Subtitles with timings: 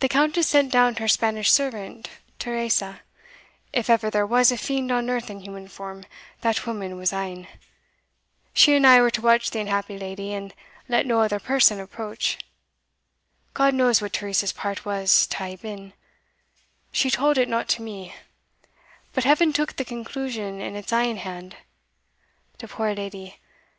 [0.00, 2.08] The Countess sent down her Spanish servant
[2.38, 3.02] Teresa
[3.74, 6.06] if ever there was a fiend on earth in human form,
[6.40, 7.46] that woman was ane.
[8.54, 10.54] She and I were to watch the unhappy leddy, and
[10.88, 12.38] let no other person approach.
[13.52, 15.92] God knows what Teresa's part was to hae been
[16.90, 18.14] she tauld it not to me
[19.12, 21.58] but Heaven took the conclusion in its ain hand.
[22.56, 23.38] The poor leddy!